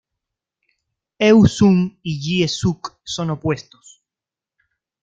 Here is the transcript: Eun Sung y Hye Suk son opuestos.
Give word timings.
Eun 1.27 1.47
Sung 1.47 1.81
y 2.01 2.15
Hye 2.19 2.47
Suk 2.47 2.97
son 3.03 3.29
opuestos. 3.29 4.03